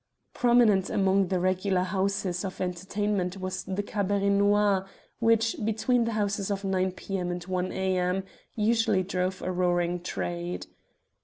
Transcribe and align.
Prominent 0.33 0.89
among 0.89 1.27
the 1.27 1.39
regular 1.39 1.81
houses 1.83 2.43
of 2.43 2.59
entertainment 2.59 3.37
was 3.37 3.63
the 3.65 3.83
Cabaret 3.83 4.29
Noir, 4.31 4.87
which, 5.19 5.55
between 5.63 6.05
the 6.05 6.13
hours 6.13 6.49
of 6.49 6.63
9 6.63 6.93
p.m. 6.93 7.29
and 7.29 7.43
1 7.43 7.71
a.m., 7.71 8.23
usually 8.55 9.03
drove 9.03 9.43
a 9.43 9.51
roaring 9.51 9.99
trade. 10.01 10.65